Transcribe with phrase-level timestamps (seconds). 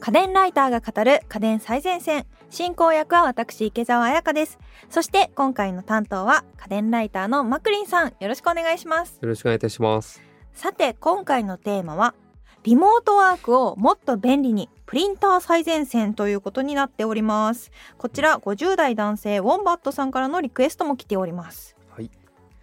[0.00, 2.24] 家電ライターが語る家電最前線。
[2.50, 4.58] 進行役は私池澤彩香です。
[4.88, 8.14] そして今回の担当は家電ライターのマクリンさん。
[8.20, 9.18] よろしくお願いします。
[9.20, 10.22] よろしくお願いいたします。
[10.52, 12.14] さて今回のテーマは
[12.62, 17.72] リモートワークをもっと便利にプリンター最前線ということになっております。
[17.98, 21.76] こちら50代男性ウォンバットさんからのリクエストも来ております。
[21.90, 22.10] はい。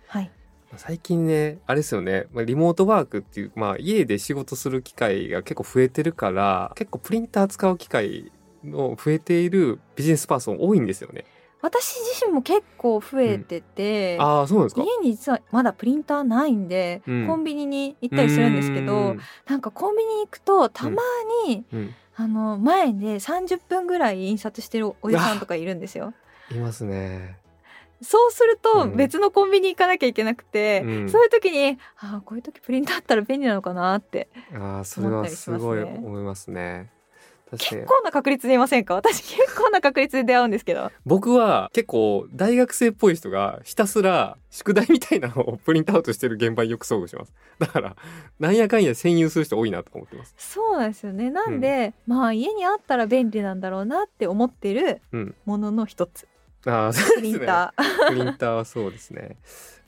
[0.07, 0.31] はい
[0.77, 2.25] 最近ねあれですよね。
[2.31, 8.31] まあリモートワークっていうまあ家で仕事する機会が結構増えてるから結構プリンター使う機会
[8.63, 11.25] の増えているビジネスパーソン多いんですよね。
[11.61, 14.83] 私自身も結構増えてて、ああそうなんですか？
[14.83, 17.27] 家に実はまだプリンターないんで、うん。
[17.27, 21.02] コンビニに行ったりするんですけうどんなんかコンビニに行くとたま
[21.47, 21.95] に、うん。
[22.17, 26.13] あの前で30分ぐらい印刷してるおじさんとかいるんですよ。
[26.52, 27.38] いますね
[28.02, 28.95] そうするとうん。
[28.95, 31.09] 別のコンビニ行かなきゃいけなくて、うん。
[31.09, 36.91] そういう時にあーこういう時プリンターあったら便利なのかなってああそれはすごい思いますね。
[37.58, 38.95] 結構な確率でいませんか？
[38.95, 40.92] 私結構な確率で出会うんですけど。
[41.06, 47.31] 僕は結構大学生っぽい人がひたすら宿題みたいなのをプリントアウトしてる現場によく遭遇します。
[47.59, 47.95] だから
[48.39, 50.34] なんやかんや占有する人多いなと思ってます。
[50.38, 51.30] そうなんですよね。
[51.30, 55.36] なんで、まあ家にあったら便利なんだろうなって思ってるうん。
[55.45, 56.28] ものの一つ、
[56.66, 57.44] ああそうプリですね。
[57.44, 58.08] ンター。
[58.09, 59.38] プリンターはそうですね。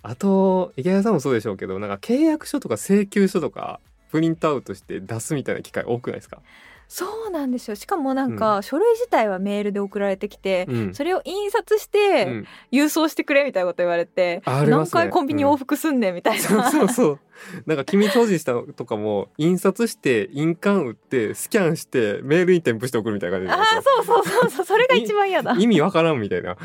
[0.03, 3.79] あと池谷さんもそうでしょうけどなんか契約書とか請求書とか
[4.11, 6.41] プリントアウトして出すみたいな機会多くないですか、
[6.89, 7.75] そうなんですよ。
[7.75, 10.93] しかもなんか、書類自体はメールで送られてきて、うん。
[10.93, 12.47] それを印刷しうてん。
[12.71, 15.01] 郵送してくれみたいなこと言われて、あありますね。
[15.01, 17.19] 何回コンビニ往復すんねんみたいな、そうそうそう。
[17.65, 24.65] なんか機密保持したとかも印刷して印鑑打ってスキャンしてメールに添付して送るみたいな感じああそうそうそうそう。
[24.65, 25.53] それが一番嫌だ。
[25.53, 26.57] 意味わからんみたいな。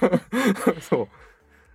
[0.80, 1.08] そう。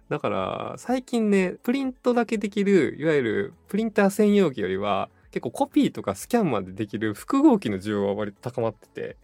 [0.09, 9.17] だから最近ねプリントだけできるいわゆるプリンター専用機よりは結構コピーとかスキャンまでできる複合機の需要は割と高まってて。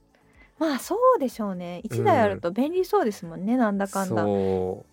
[0.59, 1.79] まあそうでしょうね。
[1.85, 4.23] 一台あると便利そうですもんね、なんだかんだ。
[4.25, 4.85] そ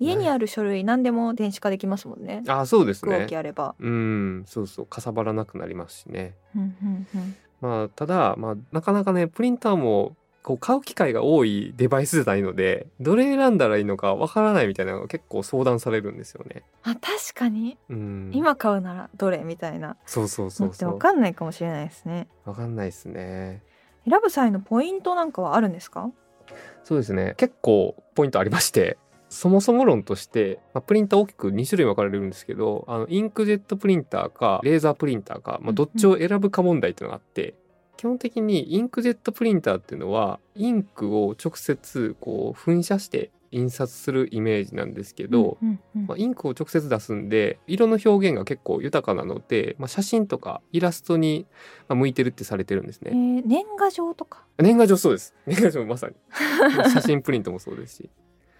[0.00, 2.42] 家にある書類何でも電子化できますもんね。
[2.44, 4.44] うあそうです複合ね機あれば、うん。
[4.48, 4.86] そうそう。
[4.86, 6.34] かさばらなくなりますしね。
[6.56, 7.36] うんうんうん。
[7.60, 16.62] まあただまあなかなかねプリンターもこう買う機会が多いデバイスないのでどれ選んだらいいのかわからないみたいなのが結構相談されるんですよね。
[16.82, 17.78] あ確かに。
[17.88, 19.96] うん、今買うならどれみたいな。
[20.04, 20.98] そうそうそうそう。
[20.98, 22.28] かんないかもしれないですね。
[22.44, 23.62] わかんないですね。
[24.08, 26.10] 選ぶ際のポイントなんかはあるんですか？
[26.82, 27.32] そうですね。
[27.38, 28.98] 結構ポイントありまして
[29.30, 37.54] そもそも論として、まあ、プリンター大きく2種類分かれるんですけどあのインクジェットプリンターかレーザープリンターか、まあ、どっちを選ぶか問題っていうのがあって、
[37.96, 46.06] 基本的にインクジェットプリンターっていうのはインクを直接こう噴射して印刷するイメージなんですけど、うんうんうん。
[46.08, 51.46] まあ、インクを直接出すんで色の表現が結構豊かなので、まあ、写真とかイラストに
[51.88, 53.40] まあ向いてるってされてるんですえね。
[53.40, 55.34] ー年賀状とか、年賀状そうです。
[55.46, 56.14] 年賀状まさに。
[56.92, 58.10] 写真プリントもそうですし。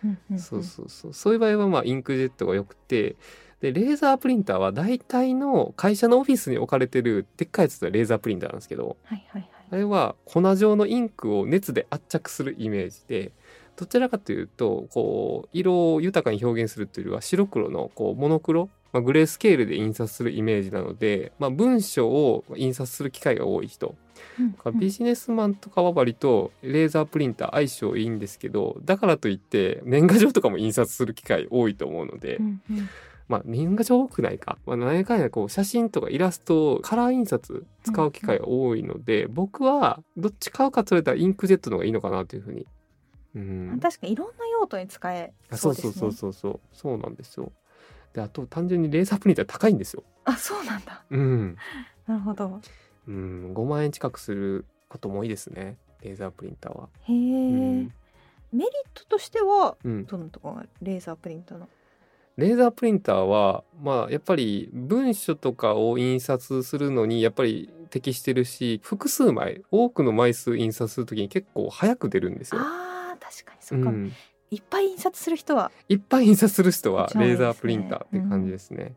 [0.05, 0.39] うんうんうん。
[0.39, 1.13] そうそうそう。
[1.13, 3.17] そういう場合はまあインクジェットが良くて
[3.65, 9.51] でレーザープリンターは大体の会社のオフィスに置かれてるでっかいやつはレーザープリンターなんですけどはいはいはい。
[9.71, 13.33] あれは粉状のインクを熱で圧着するイメージで
[13.77, 23.95] どちらかというとこう色を豊かに表現するというよりは白黒のこうモノクロ、まあ、グレースケールで印刷するイメージなので、まあ、文章を印刷する機会が多い人。
[24.39, 24.53] うん。
[24.53, 32.89] だからビジネスマンとかは割とレーザープリンター相性いいんですけどだからといって年賀状とかも印刷する機会多いと思うので、うんうん
[33.29, 42.67] まあ年賀状多くないか、まあ、何やかんやこう写真とかイラストをカラー印刷使う機会が多いので、僕はどっち買うかとれたらインクジェットの方がいいのかなというふうに。
[43.35, 45.93] うん、確かにいろんな用途に使えあそですね。
[45.93, 46.61] そううそうそうそうそう。
[46.73, 47.53] そうなんですよ。
[48.13, 50.05] であと単純にレーザープリンター高いんですよ。
[50.25, 51.05] あそうなんだ。
[51.11, 51.57] うん、
[52.07, 52.61] なるほど。
[53.09, 55.77] うん、5万円近くすることも多いですね。
[56.03, 56.89] レーザープリンターは。
[57.03, 57.93] へえ、うん。
[58.53, 61.69] メリットとしてはうん、どのところがレーザープリンターの
[62.37, 72.61] レーザープリンターはまあやっぱり文書とかを印刷するのにやっぱり適してるし複数枚多くの枚数印刷するときに結構早く出るんですよ。
[72.63, 74.13] あー確かにそうっか、ん、
[74.51, 75.71] いっぱい印刷する人は？
[75.89, 78.95] いっぱい印刷する人はレーザープリンターって感じですね。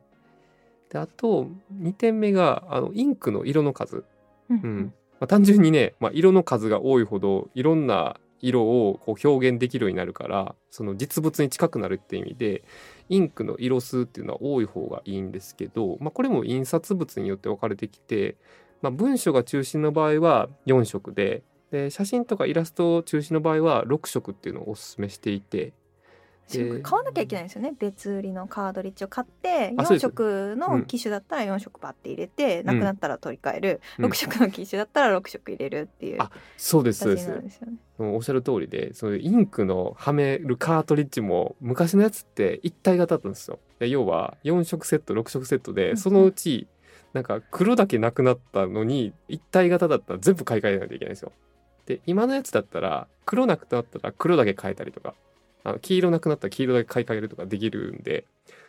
[0.89, 1.47] であと
[1.79, 4.03] 2点目があのインクの色の数。
[4.49, 4.61] うん。
[4.63, 4.93] うん。
[5.19, 12.63] まあ、単純にね、まあ、色の数が多いほどいろんな色をこう表現できるようになるからその実物に近くなるって意味で
[13.09, 18.35] インクの色数っていうのは多い方がいいんですけど、まあ、これも印刷物によって分かれてきて、
[18.81, 25.73] まあ、文書が中心の場合は4色でで写真とかイラスト中心の場合は6色っていうのをおすすめしていて
[26.49, 27.73] 買わなきゃいけないんですよね。
[27.77, 34.05] 別売りのカートリッジを買って4あそうです色の機種だったら4色バッて入れて、なくなったら取り替える、うん。
[34.05, 37.31] 6色の機種だったら6色入れるっていうあそうですそうです。
[37.99, 43.59] おっしゃる通りでそういうインクのはめるカートリッジも昔のやつって一体型だったんですよ。
[43.79, 45.89] で要は4色セット6色セットうんうん。
[45.89, 46.67] でそのうち
[47.13, 51.31] なんか黒だけなくなったのに一体型だったら全部買い替えないといけないんですよ。
[51.85, 55.15] で今のやつだったら黒なくなったら黒だけ変えたりとか
[55.63, 58.25] あの黄色なくなったら黄色だけ買い替えるとかできるんで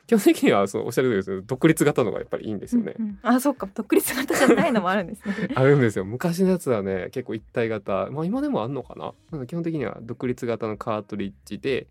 [0.08, 2.94] 基本的にはそのおっしゃる通りですけど独立型のがやっぱりいいんですよね。
[2.99, 3.19] うんうん。
[3.23, 3.69] あそうか。
[3.75, 5.35] 独立型じゃないのもあるんですね。
[5.55, 6.06] あるんですよ。
[6.06, 8.08] 昔のやつはね結構一体型。
[8.11, 8.94] まあ今でもあんのか
[9.31, 9.46] な？
[9.46, 11.88] 基本的には独立型のカートリッジで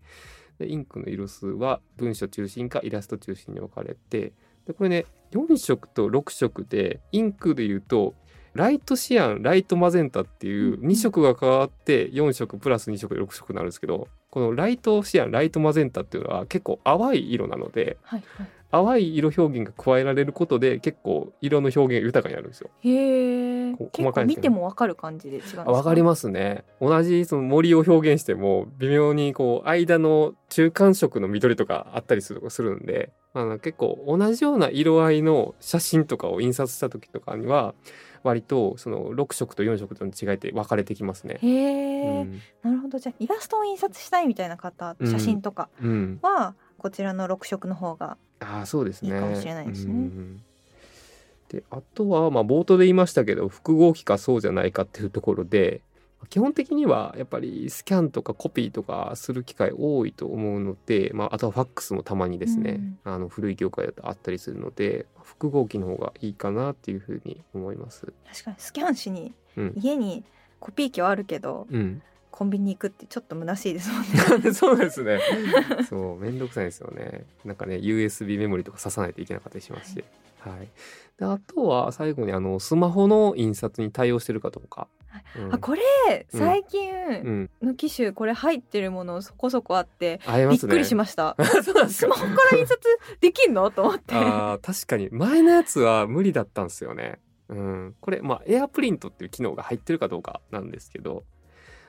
[0.58, 4.32] でインクの色数は文書中心かイラスト中心に分かれて
[4.66, 8.14] でこれね4色と6色でインクで言うと
[8.54, 10.90] ライトシアンライトマゼンタっていううんうん。
[10.90, 18.48] 2色が変わって4色プラス2色で6色になるんですけどこのライトシアンライトマゼンタっていうのは結構淡い色なのではいはい。
[18.70, 22.68] 淡い色表現が加えられることで結構色の表現が豊かになるんですよ。
[22.80, 23.72] へえ。
[23.72, 25.62] 細かい見てもわかる感じで違うんですか？
[25.62, 37.74] あわかりますね同じその森を表現しても微妙にこう間の中間色の緑とかあったりするするんで、あの結構同じような色合いの写真とかを印刷した時とかには
[38.22, 41.38] 割とその6色と4色との違いって分かれてきますね。
[41.40, 42.40] へえ、うん。
[42.62, 42.98] なるほど。
[42.98, 45.10] じゃあイラストを印刷したいみたいな方うん。
[45.10, 49.08] 写真とかうん、はこちらの6色の方がああそうですね。
[49.08, 49.92] いいかもしれないですね。
[49.92, 50.42] うん。
[51.48, 55.80] であとはまあ冒頭で言いましたけど複合機かそうじゃないかっていうところで
[56.26, 68.12] 基本的にはやっぱりスキャンとかコピーとかする機会多いと思うので、まあ、あとはファックスもたまにですね、あの古い業界だとあったりするので複合機の方がいいかなっていうふうに思います。
[68.30, 70.24] 確かにスキャンしにうん家に
[70.60, 75.20] コピー機はあるけどうん、コンビニ行くってちょっと虚しいですもんね そうですね。
[75.88, 77.26] そう、めんどくさいですよね。
[77.44, 80.04] なんかね、USB メモリとか挿さないといけなかったりしますし。
[80.40, 80.68] はい。
[81.18, 84.88] で、あとは最後にあのスマホの印刷に対応してるかどうか。
[85.36, 85.54] うん。
[85.54, 90.46] あこれ最近うん、の機種これ入ってるものそこそこあってね。
[90.48, 91.36] びっくりしました。
[91.88, 92.16] スマ。
[92.16, 92.78] ホから印刷
[93.20, 93.70] できんの？
[93.70, 94.14] と思って。
[94.14, 95.08] あー確かに。
[95.10, 97.18] 前のやつは無理だったんですよね。
[97.48, 101.24] うん、これまあエアプリントっていう機能が入ってるかどうかなんですけど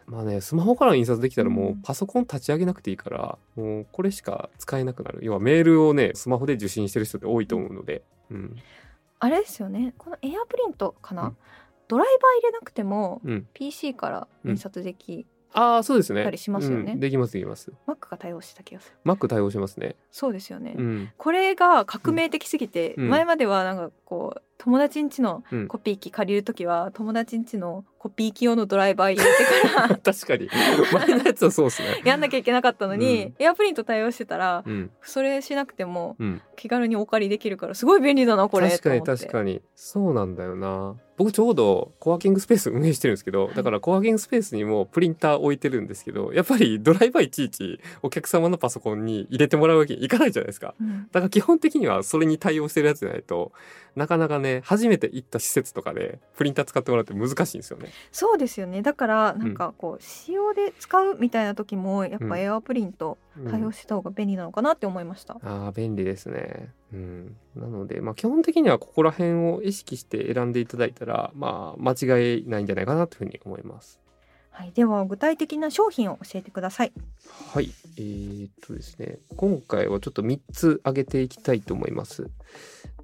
[0.05, 1.81] まあねスマホから印刷できたらもううん。
[1.81, 5.19] パソコン立ち上げなくていいから、もうこれしか使えなくなる。
[5.21, 8.55] 要はメールをねスマホで受信してる人って多いと思うので、うん。
[9.19, 9.93] あれですよね。
[9.97, 11.37] このエアプリントかな、うん
[11.89, 16.23] ドライバー入れなくてもうん、PC から印刷でき、ああそうですね。
[16.23, 16.93] たりしますよね。
[16.93, 16.99] うん。
[16.99, 17.73] できますできます。
[17.87, 19.11] Mac が対応してた気がする。
[19.11, 21.09] Mac 対応しますね、そうですよね、うん。
[21.17, 23.09] これが革命的すぎて、うん。
[23.09, 30.49] 前まではなんかこう友達ん家のうん、コピー機借りる時は友達ん家のコピー機用のドライバー入れてから 確かに。
[30.93, 32.01] 前のやつはそうですね。
[32.03, 34.91] やんなきゃいけなかったのに、エアプリント対応してたらうん。
[35.01, 36.41] それしなくてもうん。
[36.57, 38.69] 気軽にお借りできるからすごい便利だなこれ。
[38.69, 39.61] 確かに確かに。
[39.75, 40.95] そうなんだよな。
[41.19, 50.75] 僕ちょうどコワーキングスペース運営してるんですけど、はいだからコワーキングスペースにもプリンター置いてるんですけどやっぱりドライバーいちいちお客様のパソコンに入れてもらうわけにいかないじゃないですか。
[50.79, 51.09] うん。
[51.11, 53.51] だから基本的にはそれに対応してるやつじゃないと
[53.95, 57.89] なかなかね初めて行った施設とかでプリンター使ってもらうって難しいんですよね。
[58.11, 58.81] そうですよね。
[58.81, 62.29] だからなんかこう使用で使うみたいな時もやっうん。
[62.29, 63.51] ぱエアプリントうん。
[63.51, 66.73] 対応してた方が便利なのかなって思いました、ああ便利ですね。
[66.93, 73.99] うん、なので、まあ、基本的にはここら辺を意識して選んでいただいたら、まあ、間違いないんじゃないかなというふうに思います。
[74.59, 76.91] はい、では具体的な商品を教えてください。
[77.53, 82.29] はい、えーっとですね、今回はちょっと3つ挙げていきたいと思います。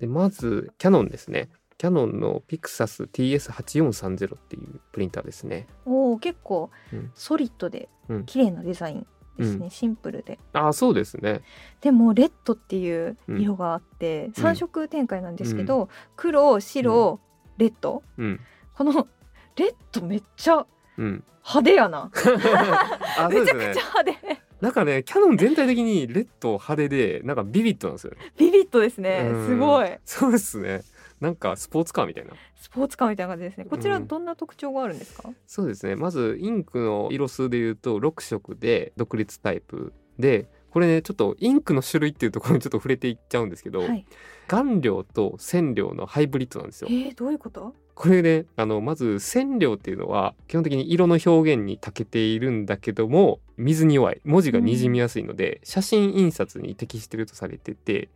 [0.02, 1.50] でまず、キャノンですね。
[1.78, 5.68] キャノンの Pixas TS8430 っていうプリンターですね。
[5.86, 7.12] おお結構うん。
[7.16, 8.26] ソリッドでうん。
[8.26, 9.08] 綺麗なデザイン
[9.38, 10.38] ですね、うシンプルで。
[10.52, 11.40] ああ、そうですね。
[11.80, 17.22] でもレッドっていう色があって、3色展開なんですけど、黒白、
[17.58, 18.04] レッド。
[18.18, 18.42] うん。
[18.74, 19.08] この
[19.56, 21.24] レッドめっちゃうん。
[21.44, 22.10] 派手やな
[23.30, 24.02] めちゃくちゃ。
[24.02, 24.18] 派手
[24.62, 28.18] なんかね、キャノン全体的にレッド派手で、なんかビビッドなんですよね。
[28.38, 30.82] ビビッドですねうんすごいそうですね。
[31.20, 32.34] なんかスポーツカーみたいな。
[32.56, 35.96] スポーツカーみたいな感じですねこちらうんどんな特徴があるんですか、そうですね。
[35.96, 44.06] まずインクの色数で言うと6色で独立タイプで、これねちょっとインクの種類っていうところに ちょっと触れていっちゃうんですけど、はい
[44.48, 46.94] 顔料と染料のハイブリッドなんですよえ。
[47.10, 47.74] ー、どういうこと？
[47.96, 58.10] これねあのまず染料っていうのは基本的に色の表現に長けているんだけども水に弱い文字がにじみやすいので、写真印刷に適してるとされてて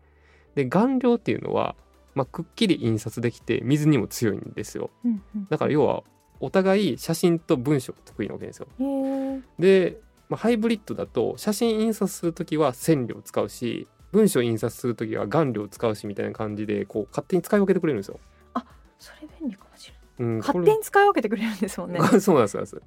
[0.56, 1.76] で顔料っていうのは、
[2.14, 4.92] まあ、くっきり印刷できて水にも強いんですよ。
[5.06, 6.04] うんうんだから要は
[6.42, 8.68] お互い写真と文章が得意なわけですよ。
[8.80, 18.20] えー、でまあ、ハイブリッドだと写真印刷する時は線量使うし文章印刷する時は顔料使うしみたいな感じでこう勝手に使い分けてくれるんですよ。
[19.00, 19.66] それ便利か
[20.20, 22.00] うん、勝手に使い分けてくれるんですもんね。
[22.20, 22.82] そうなんです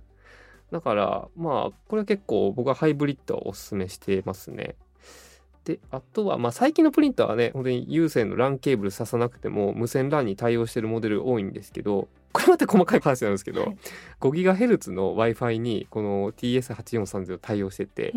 [0.70, 4.76] だからまあこれは結構僕はハイブリッドはおすすめしてますね。
[5.64, 13.76] であとはまあ最近のプリンターはね本当に有線の LAN ケーブル挿さなくても無線 LAN に対応してるモデル多いんですけどこれまた細かい話なんですけど、はい。
[14.20, 18.12] 5GHz の Wi-Fi にこの TS8430 対応してて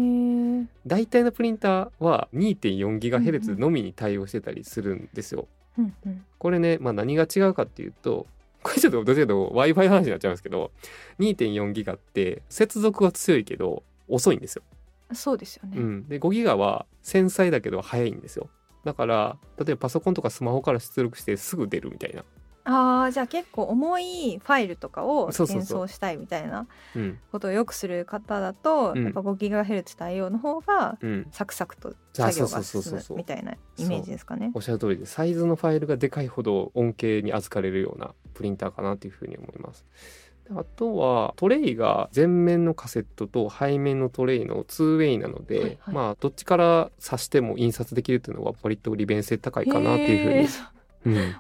[0.88, 5.48] 大体のプリンターは 2.4GHz のみに対応してたりするんですよ。
[5.78, 6.26] うんうん。
[6.38, 8.28] これね、まあ、何が違うかっていうと
[8.66, 10.72] これちょっとどっちかというと Wi-Fi の話になっちゃうんですけど
[11.20, 14.64] 2.4ギガって接続は強いけど遅いんですよ。
[15.14, 18.50] そうですよね、うん、で5ギガは繊細だけど速いんですよ。
[18.84, 22.24] だから例えばパソコンとかスマホから出力してすぐ出るみたいな。
[22.68, 34.50] ああじゃあ結構重いファイルとかを転送したいみたいなうんことをよくする方だと、うんやっぱ 5GHz 対応の方がうん、サクサクとあ作業が進むみたいなイメージですかね。
[34.56, 39.86] おっしゃる通りでサイズのファイルがでかいほど恩恵に預かれるようなプリンターかなというふうに思います。
[40.48, 50.40] であとはトレイが前面のカセットと背面のトレイの 2way なので、はいはいまあどっちから挿しても印刷できるというのは割と利便性高いかなっていうふうに。
[50.40, 50.48] うん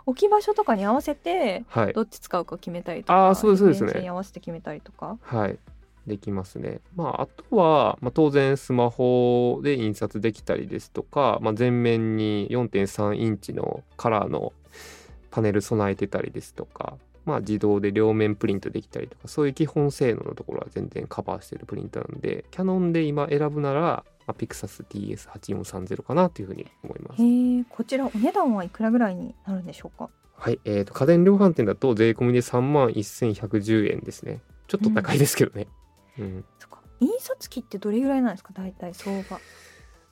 [0.05, 5.17] 置き場所とかに合わせてはいどっち使うか決めたりとかあーそうですそうですね合わせて決めたりとか。
[5.21, 5.57] はい
[6.05, 6.81] できますね。
[6.95, 14.53] まああとは、まあ、当然スマホで印刷できたりですとか、まあ、前面に4.3インチのカラーの
[15.35, 27.69] パネル備えてたりですとか、まあ、自動で両面プリントできたりとかそういう基本性能のところは全然カバーしてるプリンターなんでキャノンで今選ぶなら、まあ、ピクサス TS8430 かなというふうに思います。
[27.69, 30.09] こちらお値段はいくらぐらいになるんでしょうか？
[30.37, 34.39] はい、えー、と家電量販店だと税込みで3万1110円ですね。
[34.67, 35.67] ちょっと高いですけどね。
[36.17, 38.53] うんそっか印刷機ってどれぐらいなんですか？
[38.53, 39.39] 大体相場。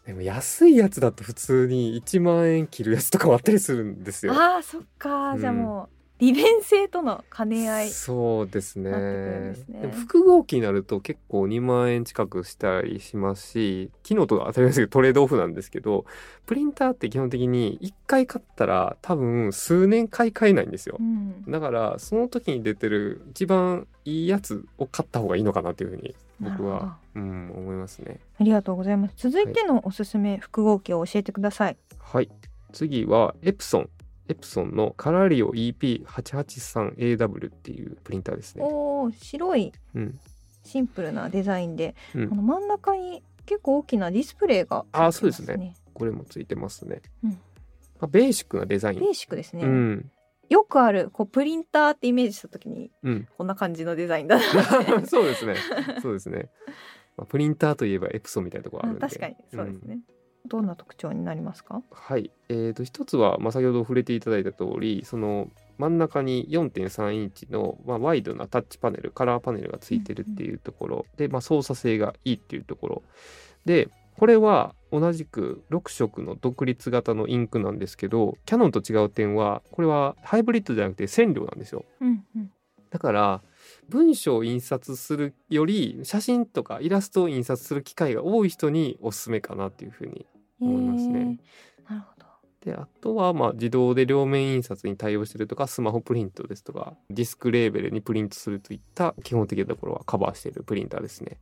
[0.06, 4.34] でも安いやつだと普通に1万円切るやつとかもあったりするんですよ。
[4.34, 7.90] ああそっか、うんじゃあもう利便性との兼ね合い。
[7.90, 8.92] そうですね
[9.68, 16.06] でも複合機になると結構2万円近くしたりしますし機能とか当たり前ですけどトレードオフなんですけど
[16.46, 21.04] プリンターって基本的に1回買ったら多分数年買い替えないんですよう。
[21.04, 28.20] ん、だからその時に出てる一番いいやつを買った方がいいのかなというふうに僕は、うん、思いますね。
[28.40, 29.16] ありがとうございます。
[29.18, 31.78] 続いてのおすすめ複合機を教えてください。
[32.00, 32.30] はい。
[32.72, 33.90] 次はエプソン。
[34.30, 38.64] エプソンのカラリオ EP883AW っていうプリンターですね。
[38.64, 40.20] おお白いうん。
[40.64, 47.02] シンプルなデザインで、うんこの真ん中に結構大きなディスプレイがあーついてますそうですこれもついてますね。
[47.24, 47.38] うんま
[48.02, 49.00] あ、ベーシックなデザイン。
[49.00, 50.12] ベーシックですね、うん。
[50.50, 53.28] よくあるこうプリンターってイメージした時にうん。
[53.38, 54.44] こんな感じのデザインだな
[55.06, 55.56] そうですね。
[56.02, 56.50] そうですね。
[57.18, 59.02] まあ、プリンターといえばエプソンみたいなところあるんで。
[59.02, 60.00] 確かにそうですね、
[60.46, 61.82] どんな特徴になりますか？
[61.92, 73.04] はい、えー、と一つは、まあ、先ほど触れていただいた通りその真ん中に4.3インチの、まあ、ワイドなタッチパネルカラーパネルがついてるっていうところ、で、まあ、操作性がいいっていうところ。
[73.66, 81.84] でこれは同じく6色の独立型のインクなんですけどキャノンと違う点はこれはハイブリッドじゃなくて線量なんですよ。
[82.00, 82.52] うんうん。
[82.92, 83.42] だから
[83.90, 90.28] 文章を印刷するより写真とかイラストを印刷する機会が多い人におすすめかなっていうふうに
[90.64, 91.40] 思いますね。
[91.90, 92.26] なるほど。
[92.62, 101.38] であとはまあ自動で両面印刷に対応してるとかスマホプリントですとかディスクレーベルにプリントするといった基本的なところはカバーしているプリンターですね。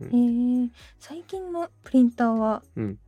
[0.00, 0.70] へー。
[0.98, 2.98] 最近のプリンターは、うん。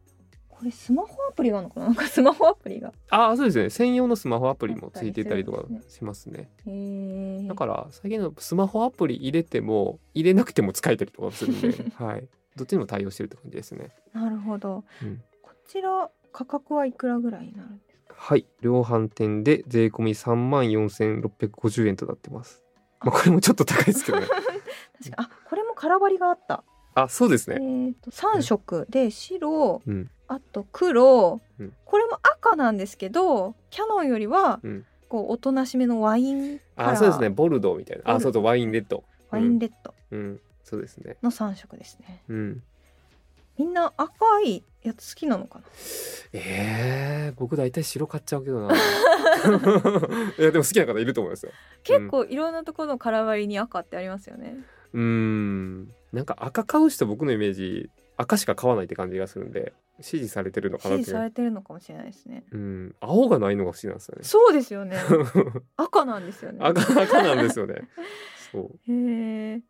[0.51, 1.87] これスマホアプリがあるのかな？
[1.87, 2.93] なんかスマホアプリが。
[3.11, 3.71] ああそうですね。
[3.71, 6.51] 専用のスマホアプリもついていたりとかしますね。
[6.67, 7.49] へー。
[7.49, 13.91] だから最近のスマホアプリ入れても入れなくても使えたりとかするんで、 はい、どっちにも対応してるって感じですね。
[14.13, 15.17] なるほど、うん。
[15.19, 15.23] こ
[15.69, 18.15] ちら価格はいくらぐらいになるんですか？
[18.17, 22.63] はい量販店で税込み3万4650円となってます。
[23.01, 24.27] まあこれもちょっと高いですけどね。
[24.99, 26.65] 確かあこれも空張りがあった。
[26.95, 27.65] あそうですえね。
[27.91, 30.11] ー、と3色で白、うん。
[30.27, 31.73] あと黒、うん。
[31.85, 34.85] これも赤なんですけどキャノンよりは、うん。
[35.09, 36.93] こうおとなしめのワインカラー。
[36.93, 37.31] あそうですね。
[37.31, 38.15] ボルドーみたいな。
[38.15, 39.05] あそうそうワインレッド。
[39.31, 39.95] ワインレッド。
[40.11, 40.41] うん。
[40.65, 41.17] そうですね。
[41.23, 42.25] の3色ですね。
[42.29, 42.63] うん。
[43.59, 45.65] みんな赤いやつ好きなのかな？
[46.33, 48.75] えー、僕大体白買っちゃうけどな。
[50.39, 51.53] いやでも好きな方いると思いますよ。
[51.83, 54.57] 結構いろんなところの空張りに赤ってありますよね、
[54.93, 55.93] うーん。
[56.13, 61.07] なんか赤買う人僕のイメージ赤しか買わないって感じがするんで支持されてるのか支なっていう。
[61.07, 62.95] 持されてるのかもしれないですねうん。
[63.01, 64.25] 青がないのが不思議なんですよね。
[64.25, 64.97] そうですよね
[65.77, 67.89] 赤なんですよね赤赤なんですよね。
[68.53, 69.61] そうへえ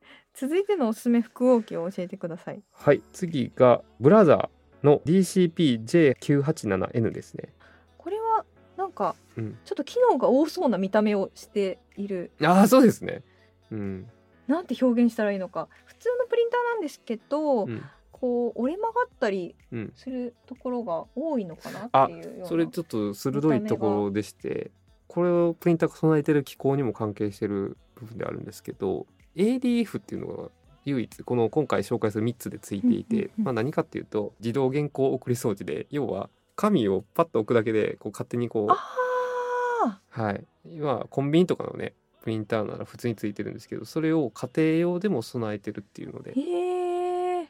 [0.40, 2.62] 続いてのおすすめ複合機を教えてください。
[2.72, 7.52] はい次がブラザーの DCP-J987N ですね。
[7.96, 8.44] これは
[8.76, 9.58] なんかうん。
[9.64, 12.30] ちょっと機能が多そうな見た目をしている。
[12.40, 13.24] ああそうですね。
[13.72, 14.06] うん、
[14.46, 15.66] なんて表現したらいいのか。
[15.86, 17.82] 普通のプリンターなんですけど、うん。
[18.12, 24.72] こう折れ曲がったりうん、するところが多いのかなあっていうようなそれちょっと鋭いところでして
[25.06, 29.06] これをプリンターが備えてる機構にも関係してる部分であるんですけど
[29.38, 30.50] ADF っていうのが
[30.84, 40.44] 唯一この今回紹介する3つでついていて、まあ、何かっていうと自動原稿送り装置で要は紙をパッと置くだけでこう勝手にこうあはい。
[40.70, 46.34] 今コンビニとかのねプリンターなら普通についてるんですけどそれを家庭用でも備えてるっていうので。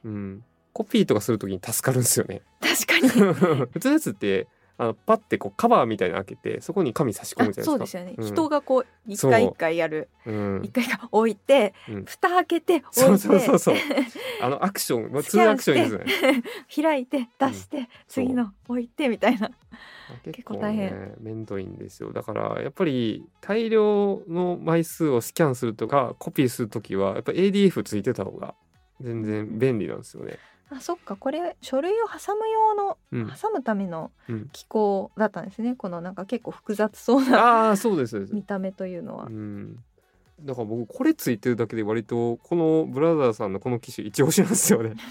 [0.04, 2.42] うん、コピーとかするときに助かるんですよね。
[2.60, 3.08] 確かに。
[3.72, 4.46] 普通のやつって
[4.80, 7.72] あのパッてこうカバーみたいなの開けてそこに紙差し込むじゃないですか。
[7.72, 8.26] あそうですよね、うん。
[8.26, 10.08] 人がこう一回一回やる。
[10.24, 10.60] うん。
[10.62, 12.04] 一回が置いて、うん。
[12.04, 13.58] 蓋開けて置いてそうそうそう。
[13.58, 13.76] そう
[14.40, 16.42] あのアクション、 まあ、2スキャンアクションですね。
[16.82, 19.50] 開いて出して、次の置いてみたいな。
[20.24, 20.90] 結構大変。
[20.90, 22.12] ねめんどいんですよ。
[22.12, 28.54] だからやっぱり大量の枚数をスキャンするとかコピーするときはやっぱ ADF ついてた方が
[29.00, 30.38] 全然便利なんですよね。
[30.70, 31.16] あそっか。
[31.16, 34.48] これ書類を挟む用のうん、挟むためのうん。
[34.52, 35.74] 機構だったんですね。
[35.74, 38.28] このなんか結構複雑そうなああそうです。
[38.32, 39.76] 見た目というのは、うん、
[40.42, 44.94] だから僕これついてるだけで割とこのブラザーさんのこの機種一押しなんですよね。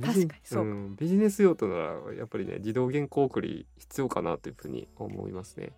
[0.00, 0.70] 確かにそうか。
[0.70, 0.96] ん。
[0.96, 5.72] ビジネス用途ならやっぱりね自動原稿送り必要かなというふうに思いますね。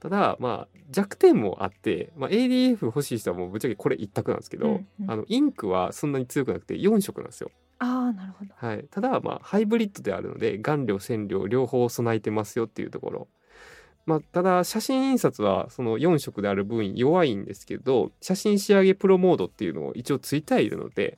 [0.00, 5.10] ただまあ弱点もあって、まあ、ADF 欲しい人はもうぶっちゃけこれ一択なんですけど、うんうん。
[5.10, 7.50] あのインクはそんなに強くなくて4色なんですよ。
[8.04, 8.52] ああなるほど。
[8.56, 13.28] はい、ただまあハイブリッドであるので顔料線量両方備えてますよっていうところ。
[14.06, 21.16] まあ、ただ写真印刷はその4色である分弱いんですけど写真仕上げプロモードっていうのを一応ついてはいるので、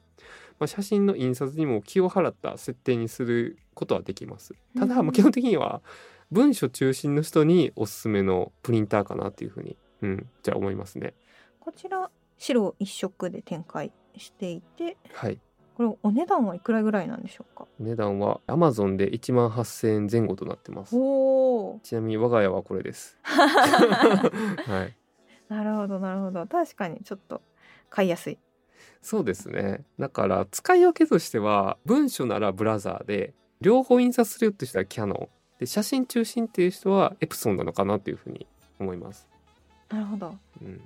[0.60, 4.54] まあ、写真の印刷にも気を払った設定にすることはできます。
[4.78, 5.82] ただうんまあ基本的には
[6.30, 11.14] 文書中心の人におすすめのプリンターかなっていうふうに、うん、じゃあ思いますね。
[11.58, 15.40] こちら白一色で展開していてはい
[15.76, 17.66] これお値段はいくらぐらいなんでしょうか？
[17.78, 20.96] お値段は Amazon で1万8000円前後となってます。
[20.96, 23.18] おおちなみに我が家はこれです。
[23.22, 24.96] はい。
[25.48, 26.46] なるほどなるほど。
[26.46, 27.42] 確かにちょっと
[27.90, 28.38] 買いやすい。
[29.02, 29.84] そうですね。
[29.98, 35.28] だから使い分けとしては文書ならブラザーで両方印刷するって人はキャノン。
[35.58, 38.46] で写真中心っていう人はエプソンなのかなっていうふうに
[38.78, 39.28] 思います。
[39.90, 40.34] なるほど。
[40.62, 40.80] うん、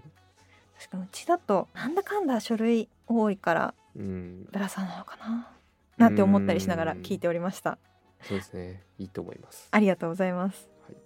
[0.78, 5.48] 確かにうちだとなんだかんだ書類多いからうん、ブラザーなのかな？
[5.96, 7.78] なんて思ったりしながら聞いておりました。
[8.22, 8.82] そうですね。
[8.98, 9.68] いいと思います。
[9.70, 10.96] ありがとうございます、はい。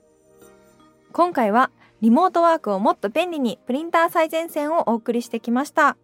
[1.13, 1.71] 今回は
[2.01, 5.97] リモートワークをもっと便利にプリンター最前線をお送りしてきました。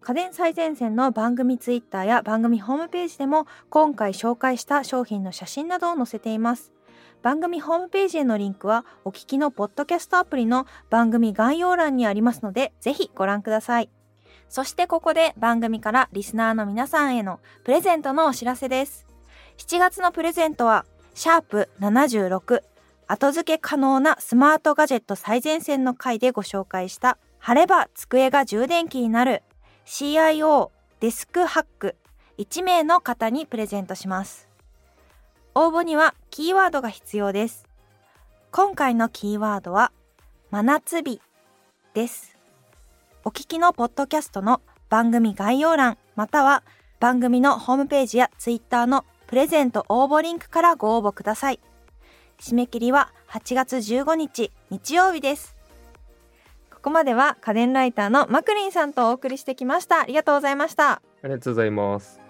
[0.00, 6.72] 家電最前線の番組ツイッターや番組ホームページでも今回紹介した商品の写真などを載せています。
[7.22, 13.88] 番組ホームページへのリンクはお聞きのポッドキャストアプリの番組概要欄にありますのでぜひご覧ください
[14.54, 19.04] そしてここで番組からリスナーの皆さんへのプレゼントのお知らせです。
[19.56, 22.62] 7月のプレゼントはシャープ76
[23.08, 29.42] 後付け可能なスマートガジェット最前線の回でご紹介した貼れば机が充電器になる
[29.86, 31.96] CIO デスクハック
[32.38, 34.48] 1名の方にプレゼントします。
[35.56, 37.66] 応募にはキーワードが必要です。
[38.52, 39.90] 今回のキーワードは
[40.52, 41.20] 真夏日
[41.92, 42.33] です。
[43.26, 44.60] お聞きのポッドキャストの
[44.90, 46.62] 番組概要欄または
[47.00, 51.58] 番組のホームページやツイッターのプレゼント応募リンクからご応募ください。
[52.38, 55.56] 締め切りは8月15日日曜日です。
[56.70, 60.02] ここまでは家電ライターのマクリンさんとお送りしてきました。
[60.02, 60.90] ありがとうございました。
[60.90, 62.23] ありがとうございます。